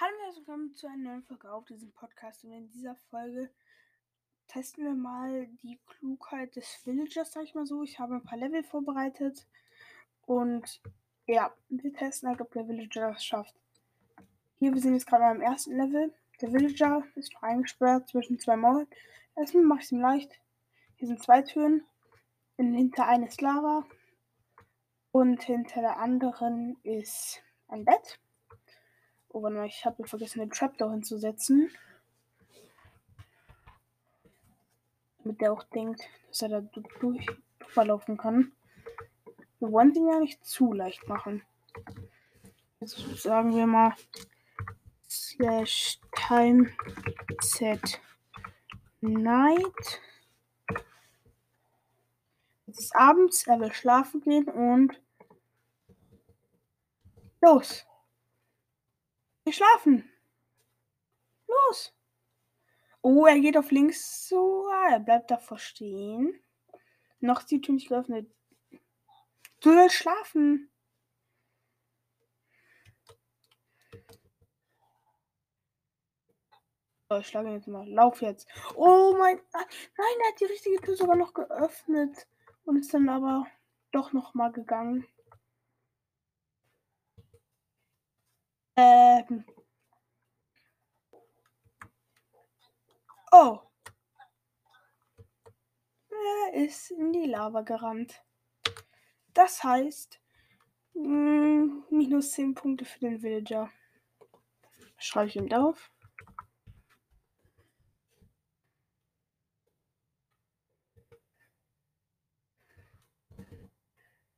[0.00, 2.42] Hallo und herzlich willkommen zu einer neuen Folge auf diesem Podcast.
[2.42, 3.48] Und in dieser Folge
[4.48, 7.84] testen wir mal die Klugheit des Villagers, sag ich mal so.
[7.84, 9.46] Ich habe ein paar Level vorbereitet.
[10.26, 10.82] Und
[11.28, 13.54] ja, wir testen halt, ob der Villager das schafft.
[14.58, 16.12] Hier, wir sind jetzt gerade am ersten Level.
[16.40, 18.88] Der Villager ist noch eingesperrt zwischen zwei Mauern.
[19.36, 20.40] Erstmal mache ich es ihm leicht.
[20.96, 21.84] Hier sind zwei Türen.
[22.56, 23.86] Und hinter einer ist Lava.
[25.12, 28.18] Und hinter der anderen ist ein Bett.
[29.36, 31.68] Oh, warte mal, ich habe vergessen, den Trapdoor hinzusetzen.
[35.18, 36.60] Damit der auch denkt, dass er da
[37.00, 37.26] durch
[37.66, 38.52] verlaufen kann.
[39.58, 41.42] Wir wollen den ja nicht zu leicht machen.
[42.78, 43.96] Jetzt sagen wir mal
[45.10, 46.70] slash time
[47.40, 48.00] set
[49.00, 50.00] night.
[52.68, 55.02] Es ist abends, er will schlafen gehen und
[57.40, 57.84] los.
[59.44, 60.10] Wir schlafen.
[61.46, 61.94] Los.
[63.02, 64.66] Oh, er geht auf links so.
[64.90, 66.40] Er bleibt davor stehen.
[67.20, 68.30] Noch ist die Tür nicht geöffnet.
[69.60, 70.70] Du willst schlafen.
[77.10, 77.86] So, ich schlage jetzt mal.
[77.86, 78.48] Lauf jetzt.
[78.74, 79.36] Oh mein.
[79.52, 82.26] Nein, er hat die richtige Tür sogar noch geöffnet.
[82.64, 83.46] Und ist dann aber
[83.92, 85.06] doch noch mal gegangen.
[88.76, 89.44] Ähm.
[93.32, 93.60] Oh.
[96.10, 98.22] Er ist in die Lava gerannt.
[99.32, 100.20] Das heißt,
[100.94, 103.70] mh, hm, minus 10 Punkte für den Villager.
[104.98, 105.90] Schreibe ich ihm auf.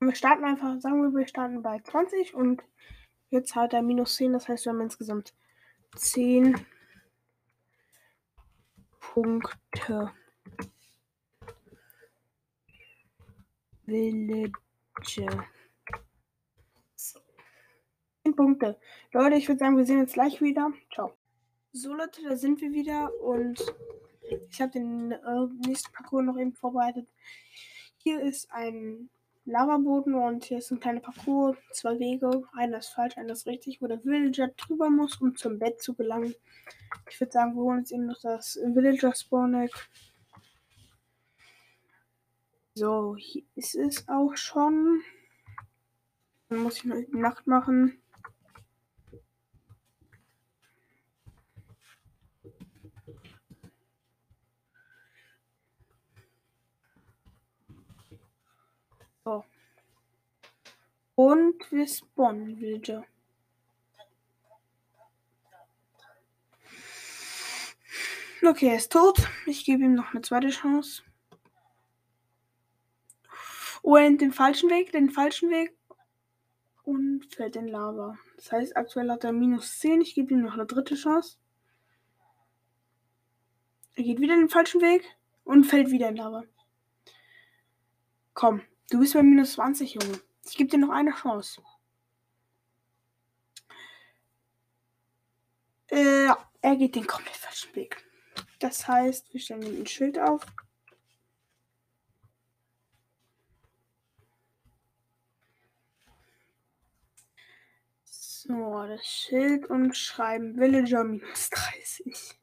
[0.00, 2.62] Wir starten einfach, sagen wir, wir starten bei 20 und
[3.36, 5.34] Jetzt hat er minus 10, das heißt, wir haben insgesamt
[5.94, 6.56] 10
[8.98, 10.10] Punkte.
[13.84, 15.26] Village.
[16.94, 17.20] So.
[18.24, 18.80] 10 Punkte.
[19.12, 20.72] Leute, ich würde sagen, wir sehen uns gleich wieder.
[20.90, 21.12] Ciao.
[21.72, 23.62] So, Leute, da sind wir wieder und
[24.48, 27.06] ich habe den äh, nächsten Parcours noch eben vorbereitet.
[27.98, 29.10] Hier ist ein
[29.46, 33.80] Lavaboden und hier ist ein kleiner Parcours, zwei Wege, einer ist falsch, einer ist richtig,
[33.80, 36.34] wo der Villager drüber muss, um zum Bett zu gelangen.
[37.08, 39.68] Ich würde sagen, wir holen uns eben noch das Villager Spawn
[42.74, 45.00] So, hier ist es auch schon.
[46.48, 48.02] Dann muss ich noch die Nacht machen.
[59.26, 59.44] So.
[61.16, 63.04] Und wir spawnen Villager.
[68.46, 69.28] Okay, er ist tot.
[69.46, 71.02] Ich gebe ihm noch eine zweite Chance.
[73.82, 75.76] Oh, er nimmt den falschen Weg, den falschen Weg
[76.84, 78.16] und fällt in Lava.
[78.36, 80.02] Das heißt, aktuell hat er minus 10.
[80.02, 81.38] Ich gebe ihm noch eine dritte Chance.
[83.96, 85.02] Er geht wieder den falschen Weg
[85.42, 86.44] und fällt wieder in Lava.
[88.34, 90.20] Komm, Du bist bei minus 20, Junge.
[90.48, 91.62] Ich gebe dir noch eine Chance.
[95.88, 96.28] Äh,
[96.60, 98.04] er geht den komplett falschen Weg.
[98.58, 100.44] Das heißt, wir stellen ihm ein Schild auf.
[108.04, 112.38] So, das Schild und schreiben Villager minus 30.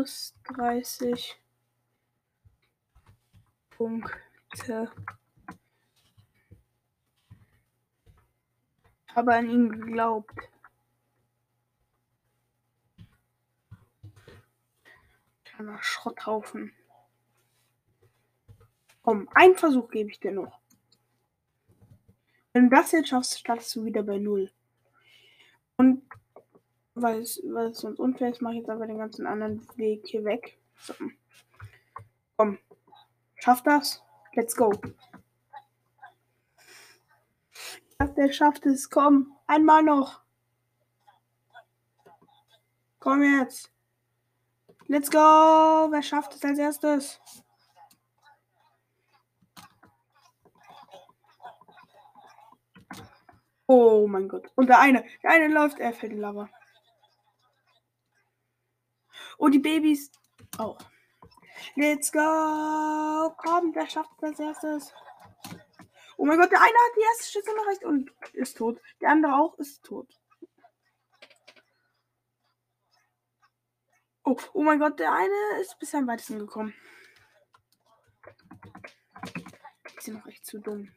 [0.00, 1.38] minus 30
[3.70, 4.90] Punkte.
[9.14, 10.32] Habe an ihn geglaubt.
[15.44, 16.72] Kleiner Schrotthaufen.
[19.02, 20.60] Komm, einen Versuch gebe ich dir noch.
[22.52, 24.50] Wenn du das jetzt schaffst, startest du wieder bei Null.
[25.76, 26.02] Und
[27.02, 30.06] weil es, weil es sonst unfair ist, mache ich jetzt aber den ganzen anderen Weg
[30.06, 30.58] hier weg.
[30.76, 30.94] So.
[32.36, 32.58] Komm.
[33.36, 34.02] Schafft das?
[34.34, 34.72] Let's go.
[38.16, 38.88] Der schafft es.
[38.88, 39.36] Komm.
[39.46, 40.22] Einmal noch.
[42.98, 43.72] Komm jetzt.
[44.86, 45.18] Let's go.
[45.18, 47.20] Wer schafft es als erstes?
[53.66, 54.50] Oh mein Gott.
[54.56, 56.50] Und der eine, der eine läuft, er fällt in Lava.
[59.40, 60.12] Und die Babys
[60.58, 60.76] auch.
[61.74, 63.34] Let's go!
[63.38, 64.92] Komm, wer schafft das erstes?
[66.18, 68.78] Oh mein Gott, der eine hat die erste Station erreicht und ist tot.
[69.00, 70.12] Der andere auch ist tot.
[74.24, 76.74] Oh, oh mein Gott, der eine ist bisher am weitesten gekommen.
[79.96, 80.94] Die sind noch echt zu dumm.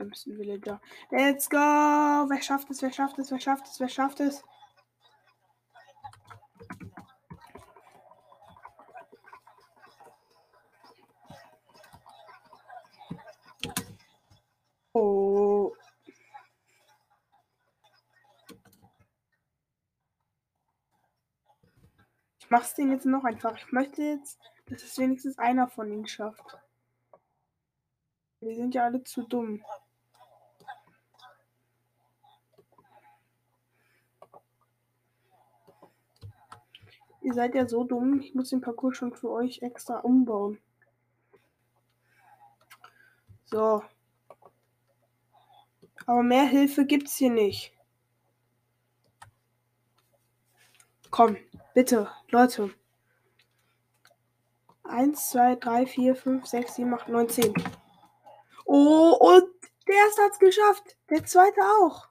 [0.00, 0.80] Die dümmsten Villager.
[1.10, 1.58] Let's go!
[1.58, 2.80] Wer schafft es?
[2.80, 3.30] Wer schafft es?
[3.30, 3.80] Wer schafft es?
[3.80, 4.42] Wer schafft es?
[14.94, 15.74] Oh.
[22.38, 23.54] Ich mach's den jetzt noch einfach.
[23.58, 26.58] Ich möchte jetzt, dass es wenigstens einer von ihnen schafft.
[28.40, 29.62] Wir sind ja alle zu dumm.
[37.22, 40.58] Ihr seid ja so dumm, ich muss den Parcours schon für euch extra umbauen.
[43.44, 43.82] So.
[46.06, 47.72] Aber mehr Hilfe gibt's hier nicht.
[51.10, 51.36] Komm,
[51.74, 52.72] bitte, Leute.
[54.84, 57.54] 1, 2, 3, 4, 5, 6, 7, 8, 9, 10.
[58.64, 59.52] Oh, und
[59.86, 60.96] der erste hat's geschafft.
[61.10, 62.08] Der zweite auch.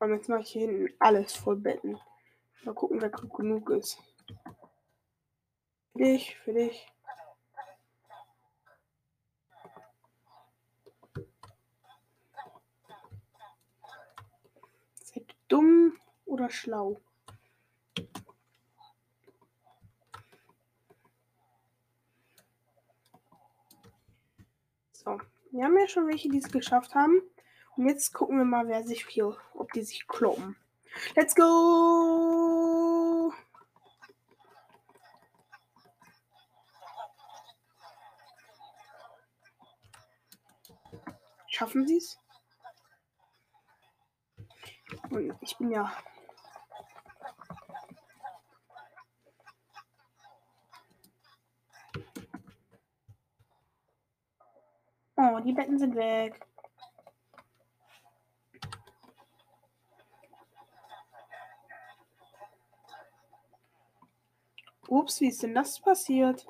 [0.00, 2.00] Und jetzt mache ich hier hinten alles voll Betten.
[2.64, 3.98] Mal gucken, wer klug genug ist.
[5.92, 6.90] Für dich, für dich.
[14.94, 16.98] Seid dumm oder schlau?
[24.92, 25.18] So,
[25.50, 27.20] wir haben ja schon welche, die es geschafft haben.
[27.76, 29.36] Und jetzt gucken wir mal, wer sich hier,
[29.70, 30.56] ob die sich kloppen.
[31.14, 33.32] Let's go!
[41.48, 42.18] Schaffen sie es?
[45.10, 45.92] Und ich bin ja.
[55.16, 56.49] Oh, die Betten sind weg.
[65.10, 66.46] Ups, wie ist denn das passiert?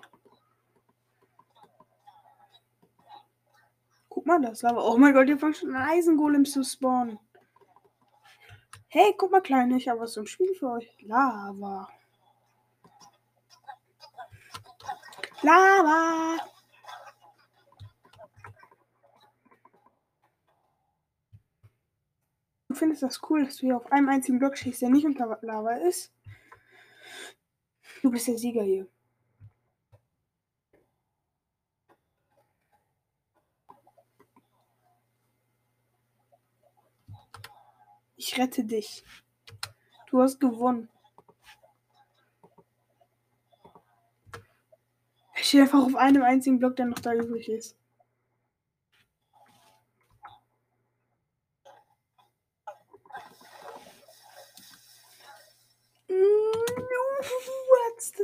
[4.11, 4.83] Guck mal, das Lava.
[4.83, 7.19] Oh mein Gott, hier fangen schon Eisengolems zu spawnen.
[8.89, 10.95] Hey, guck mal, Kleine, ich habe was zum Spiel für euch.
[11.01, 11.89] Lava.
[15.41, 16.37] Lava.
[22.69, 25.39] Du findest das cool, dass du hier auf einem einzigen Block schießt, der nicht unter
[25.41, 26.13] Lava ist?
[28.03, 28.87] Du bist der Sieger hier.
[38.17, 39.05] Ich rette dich.
[40.09, 40.89] Du hast gewonnen.
[45.37, 47.77] Ich stehe einfach auf einem einzigen Block, der noch da übrig ist.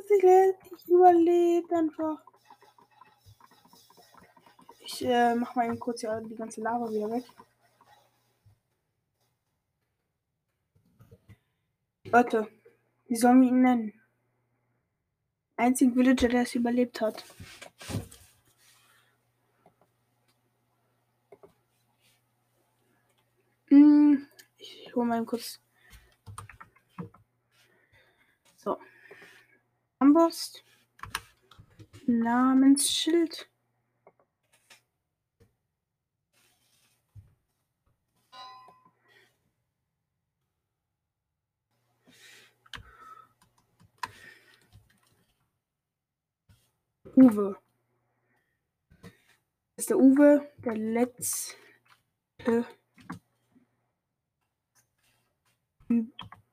[0.09, 2.23] Ich überlebt einfach.
[4.81, 7.25] Ich äh, mach mal eben kurz hier die ganze Lava wieder weg.
[12.05, 12.49] Leute,
[13.09, 14.01] wie sollen wir ihn nennen?
[15.57, 17.25] Einzigen Villager, der es überlebt hat.
[23.69, 25.61] Hm, ich hole mal kurz.
[28.57, 28.79] So.
[30.17, 30.65] Ambost.
[32.07, 33.51] Namensschild.
[47.15, 47.57] Uwe.
[49.03, 49.13] Das
[49.77, 51.57] ist der Uwe, der letzte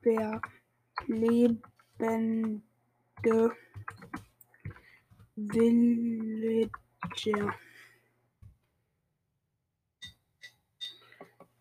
[0.04, 0.34] überlebende
[5.36, 6.70] Villager.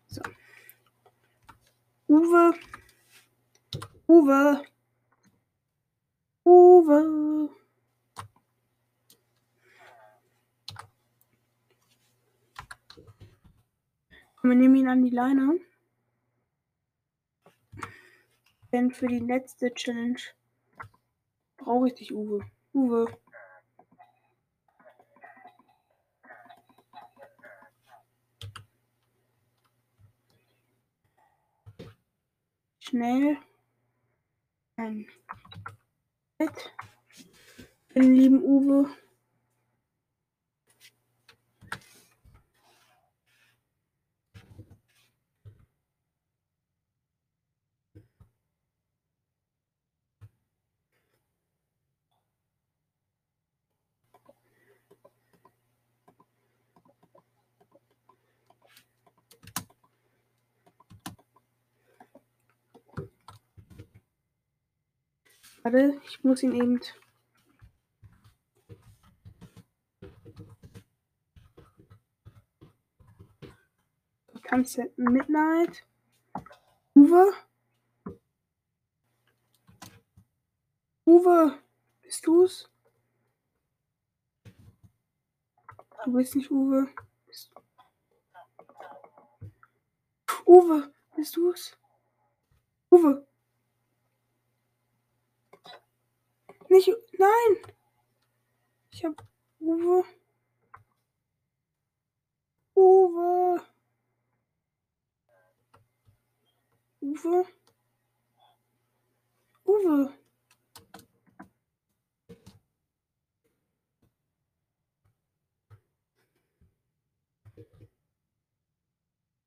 [0.07, 0.21] So.
[2.09, 2.53] Uwe.
[4.07, 4.65] Uwe.
[6.45, 7.49] Uwe.
[14.41, 15.59] Wir nehmen ihn an die Leine.
[18.73, 20.19] Denn für die letzte Challenge
[21.63, 22.45] brauche ich dich, Uwe.
[22.73, 23.05] Uwe.
[32.79, 33.37] Schnell
[34.75, 35.07] ein
[36.37, 36.75] Bett
[37.95, 38.89] den lieben Uwe.
[65.63, 66.81] Warte, ich muss ihn eben.
[74.49, 75.85] Sunset Midnight.
[76.93, 77.33] Uwe?
[81.05, 81.59] Uwe,
[82.01, 82.69] bist du's?
[86.03, 86.89] Du bist nicht Uwe.
[90.45, 91.77] Uwe, bist du's?
[92.91, 93.25] Uwe.
[96.73, 96.89] Nicht.
[97.19, 97.75] Nein!
[98.89, 99.23] Ich hab.
[99.59, 100.03] Uwe.
[102.75, 103.61] Uwe.
[107.01, 107.45] Uwe.
[109.65, 110.13] Uwe.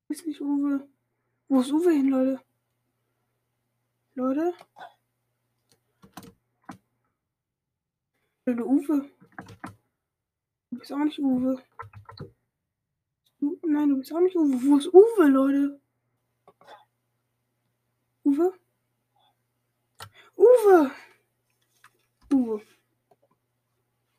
[0.07, 0.87] Ist nicht Uwe.
[1.49, 2.41] Wo ist Uwe hin, Leute?
[4.15, 4.53] Leute?
[8.47, 9.11] Leute, Uwe.
[10.71, 11.61] Du bist auch nicht Uwe.
[13.41, 14.53] Du, nein, du bist auch nicht Uwe.
[14.63, 15.81] Wo ist Uwe, Leute?
[18.23, 18.53] Uwe?
[20.37, 20.91] Uwe!
[22.31, 22.61] Uwe.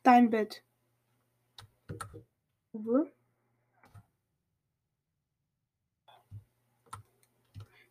[0.03, 0.63] Dein Bett.
[2.73, 3.11] Uwe?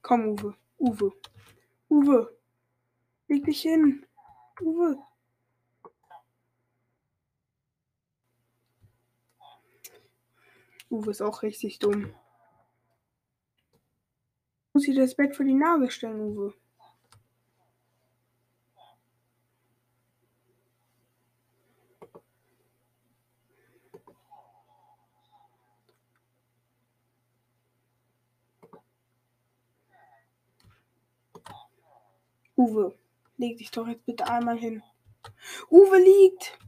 [0.03, 0.55] Komm, Uwe.
[0.79, 1.13] Uwe.
[1.89, 2.39] Uwe.
[3.27, 4.07] Leg dich hin.
[4.61, 4.99] Uwe.
[10.91, 12.15] Uwe ist auch richtig dumm.
[14.73, 16.55] Muss ich das Bett vor die Nase stellen, Uwe?
[32.57, 32.99] Uwe,
[33.37, 34.83] leg dich doch jetzt bitte einmal hin.
[35.71, 36.59] Uwe liegt!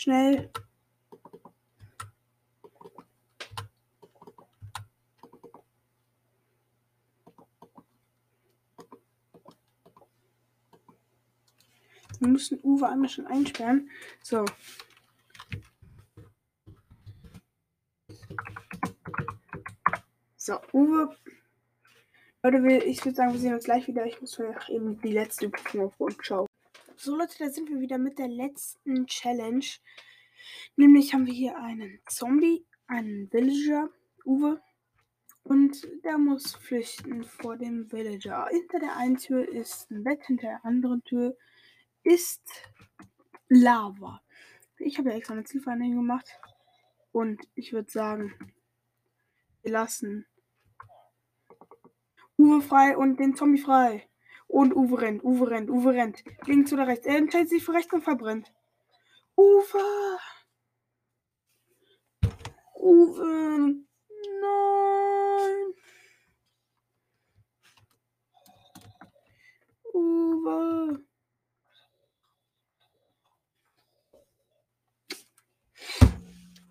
[0.00, 0.50] Schnell.
[12.18, 13.90] Wir müssen Uwe einmal schon einsperren.
[14.22, 14.46] So.
[20.38, 21.14] So, Uwe.
[22.42, 24.06] Leute, ich würde sagen, wir sehen uns gleich wieder.
[24.06, 26.49] Ich muss noch eben die letzte Prüfung auf und schauen.
[27.02, 29.64] So, Leute, da sind wir wieder mit der letzten Challenge.
[30.76, 33.88] Nämlich haben wir hier einen Zombie, einen Villager,
[34.26, 34.60] Uwe.
[35.42, 38.48] Und der muss flüchten vor dem Villager.
[38.50, 41.38] Hinter der einen Tür ist ein Bett, hinter der anderen Tür
[42.02, 42.42] ist
[43.48, 44.20] Lava.
[44.76, 46.38] Ich habe ja extra eine Zielvereinigung gemacht.
[47.12, 48.34] Und ich würde sagen,
[49.62, 50.26] wir lassen
[52.36, 54.09] Uwe frei und den Zombie frei.
[54.50, 56.24] Und Uwe rennt, Uwe rennt, Uwe rennt.
[56.44, 57.06] Links oder rechts.
[57.06, 58.52] Er entscheidet sich für rechts und verbrennt.
[59.36, 60.18] Uwe!
[62.74, 63.76] Uwe!
[64.40, 65.74] Nein!
[69.94, 71.04] Uwe!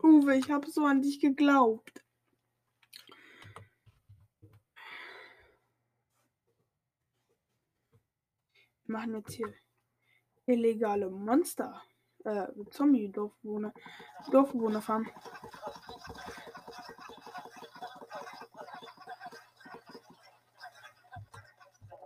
[0.04, 1.99] Uwe, ich habe so an dich geglaubt.
[9.00, 9.54] Machen jetzt hier
[10.46, 11.82] illegale Monster.
[12.26, 13.74] Äh, Zombie-Dorfbewohner.
[14.30, 15.08] Dorfbewohner fahren.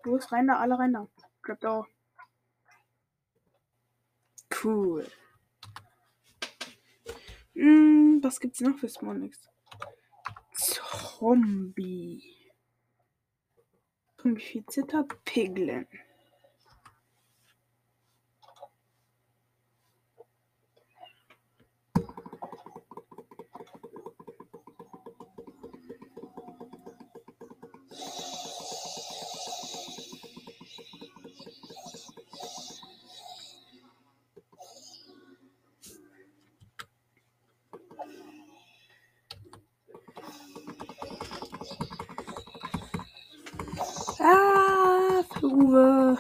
[0.03, 1.07] Los, rein da, alle rein da.
[1.41, 1.88] Klappt auch.
[4.63, 5.07] Cool.
[7.55, 9.50] Hm, was gibt's noch für Smonix?
[10.53, 12.51] Zombie.
[14.17, 15.88] Zombifizierter Piglin.
[45.53, 46.17] Uwe.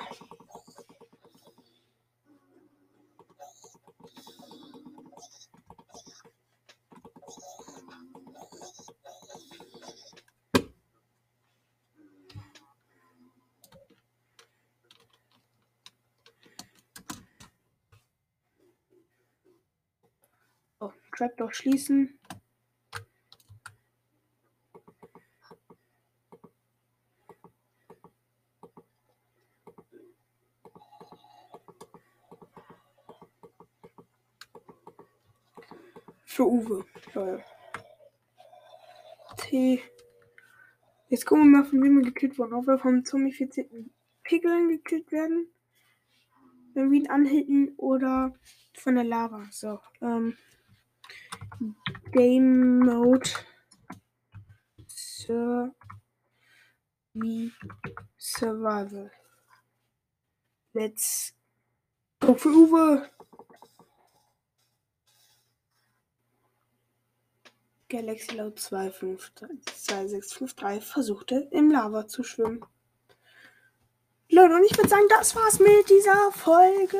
[20.79, 22.19] Oh, Trapdoor schließen.
[36.33, 36.83] Für Uwe.
[37.13, 37.43] Toll.
[39.37, 39.79] T.
[41.07, 42.53] Jetzt gucken wir mal, von wem wir gekillt wurden.
[42.53, 45.53] Ob wir vom zomifizierten Pickeln gekillt werden.
[46.73, 48.33] Wenn wir ihn anhitten oder
[48.73, 49.43] von der Lava.
[49.51, 49.79] So.
[50.01, 50.35] Ähm.
[52.11, 53.29] Game Mode.
[54.87, 55.75] Sir.
[57.13, 57.51] Me.
[58.17, 59.11] Survival.
[60.73, 61.35] Let's
[62.19, 63.07] go für Uwe.
[67.93, 72.65] Galaxy Load 2653 versuchte im Lava zu schwimmen.
[74.29, 76.97] Leute, und ich würde sagen, das war's mit dieser Folge.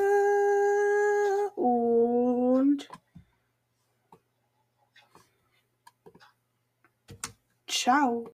[1.56, 2.88] Und
[7.68, 8.22] ciao.